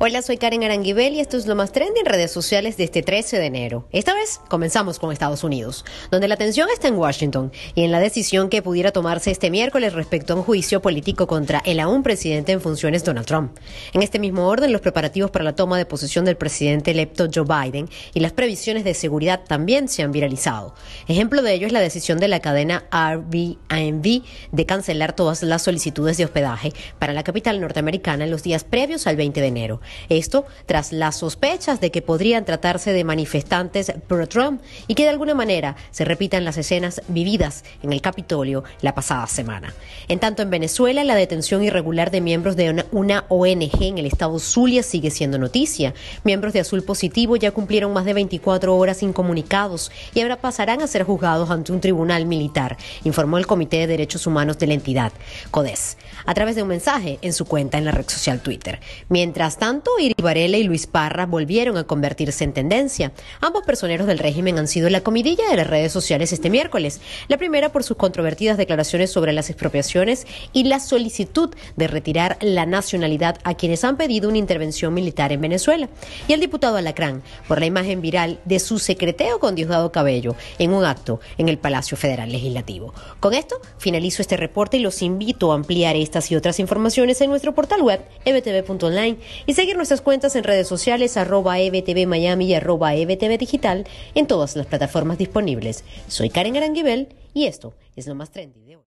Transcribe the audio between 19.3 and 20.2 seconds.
también se han